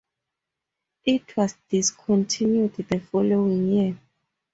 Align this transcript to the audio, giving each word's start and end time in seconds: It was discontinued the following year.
It 1.05 1.37
was 1.37 1.55
discontinued 1.69 2.73
the 2.73 2.99
following 3.01 3.67
year. 3.67 3.99